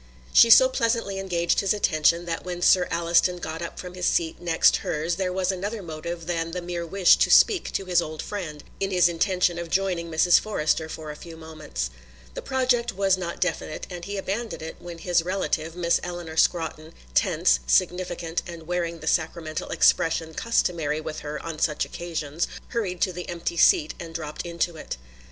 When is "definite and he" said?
13.39-14.17